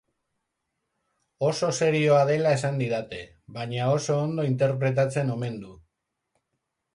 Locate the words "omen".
5.37-5.61